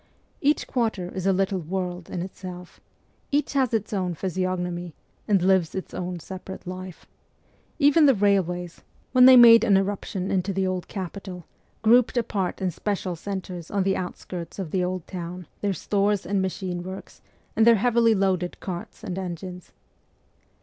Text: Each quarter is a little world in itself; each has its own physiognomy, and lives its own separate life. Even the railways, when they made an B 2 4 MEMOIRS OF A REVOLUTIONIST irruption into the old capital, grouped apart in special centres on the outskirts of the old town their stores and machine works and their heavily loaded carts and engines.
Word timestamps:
Each 0.41 0.65
quarter 0.65 1.11
is 1.13 1.27
a 1.27 1.31
little 1.31 1.59
world 1.59 2.09
in 2.09 2.23
itself; 2.23 2.79
each 3.31 3.53
has 3.53 3.71
its 3.71 3.93
own 3.93 4.15
physiognomy, 4.15 4.95
and 5.27 5.43
lives 5.43 5.75
its 5.75 5.93
own 5.93 6.19
separate 6.19 6.65
life. 6.65 7.05
Even 7.77 8.07
the 8.07 8.15
railways, 8.15 8.81
when 9.11 9.25
they 9.25 9.37
made 9.37 9.63
an 9.63 9.75
B 9.75 9.75
2 9.75 9.75
4 9.75 9.75
MEMOIRS 9.75 9.75
OF 9.75 9.75
A 9.75 9.83
REVOLUTIONIST 9.83 10.25
irruption 10.25 10.31
into 10.31 10.53
the 10.53 10.65
old 10.67 10.87
capital, 10.87 11.45
grouped 11.83 12.17
apart 12.17 12.61
in 12.63 12.71
special 12.71 13.15
centres 13.15 13.69
on 13.69 13.83
the 13.83 13.95
outskirts 13.95 14.57
of 14.57 14.71
the 14.71 14.83
old 14.83 15.05
town 15.05 15.45
their 15.61 15.71
stores 15.71 16.25
and 16.25 16.41
machine 16.41 16.81
works 16.81 17.21
and 17.55 17.67
their 17.67 17.75
heavily 17.75 18.15
loaded 18.15 18.59
carts 18.59 19.03
and 19.03 19.19
engines. 19.19 19.71